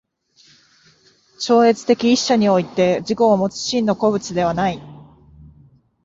[1.39, 4.81] 超越的一者において自己をもつ真の個物ではない。